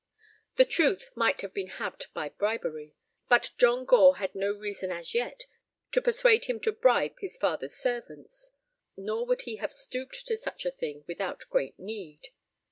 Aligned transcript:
The 0.55 0.65
truth 0.65 1.11
might 1.15 1.41
have 1.41 1.53
been 1.53 1.67
had 1.77 2.07
by 2.15 2.29
bribery, 2.29 2.95
but 3.29 3.51
John 3.59 3.85
Gore 3.85 4.17
had 4.17 4.33
no 4.33 4.51
reason 4.51 4.89
as 4.91 5.13
yet 5.13 5.45
to 5.91 6.01
persuade 6.01 6.45
him 6.45 6.59
to 6.61 6.71
bribe 6.71 7.19
his 7.19 7.37
father's 7.37 7.75
servants, 7.75 8.49
nor 8.97 9.27
would 9.27 9.43
he 9.43 9.57
have 9.57 9.71
stooped 9.71 10.25
to 10.25 10.35
such 10.35 10.65
a 10.65 10.71
thing 10.71 11.03
without 11.07 11.47
great 11.51 11.77
need. 11.77 12.29